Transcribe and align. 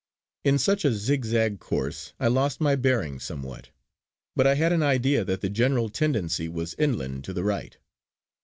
In 0.43 0.57
such 0.57 0.83
a 0.83 0.91
zigzag 0.91 1.59
course 1.59 2.13
I 2.19 2.27
lost 2.27 2.59
my 2.59 2.75
bearings 2.75 3.23
somewhat; 3.23 3.69
but 4.35 4.47
I 4.47 4.55
had 4.55 4.73
an 4.73 4.81
idea 4.81 5.23
that 5.23 5.41
the 5.41 5.49
general 5.51 5.89
tendency 5.89 6.49
was 6.49 6.73
inland 6.79 7.23
to 7.25 7.33
the 7.33 7.43
right. 7.43 7.77